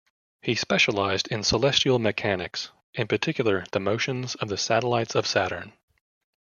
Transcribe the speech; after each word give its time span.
He 0.41 0.55
specialized 0.55 1.27
in 1.27 1.43
celestial 1.43 1.99
mechanics, 1.99 2.71
in 2.95 3.05
particular 3.07 3.65
the 3.71 3.79
motions 3.79 4.33
of 4.33 4.47
the 4.49 4.57
satellites 4.57 5.13
of 5.13 5.27
Saturn. 5.27 5.73